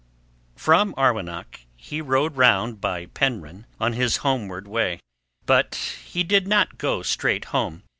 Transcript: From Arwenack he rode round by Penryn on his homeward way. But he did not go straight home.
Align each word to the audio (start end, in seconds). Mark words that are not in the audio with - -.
From 0.55 0.95
Arwenack 0.97 1.67
he 1.75 2.01
rode 2.01 2.35
round 2.35 2.81
by 2.81 3.05
Penryn 3.05 3.67
on 3.79 3.93
his 3.93 4.17
homeward 4.25 4.67
way. 4.67 4.99
But 5.45 5.75
he 6.03 6.23
did 6.23 6.47
not 6.47 6.79
go 6.79 7.03
straight 7.03 7.45
home. 7.53 7.83